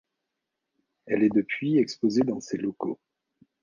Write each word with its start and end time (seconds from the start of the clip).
Elle 1.05 1.21
est 1.21 1.29
depuis 1.29 1.77
exposée 1.77 2.23
dans 2.23 2.39
ses 2.41 2.57
locaux. 2.57 2.99